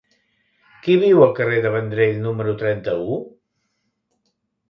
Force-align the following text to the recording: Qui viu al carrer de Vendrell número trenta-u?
Qui 0.85 0.93
viu 1.01 1.19
al 1.25 1.33
carrer 1.39 1.59
de 1.65 1.73
Vendrell 1.75 2.17
número 2.23 2.55
trenta-u? 2.63 3.19